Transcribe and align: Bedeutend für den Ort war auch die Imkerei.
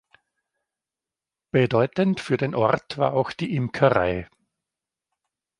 Bedeutend 1.51 2.21
für 2.21 2.35
den 2.37 2.55
Ort 2.55 2.97
war 2.97 3.13
auch 3.13 3.31
die 3.31 3.53
Imkerei. 3.55 4.27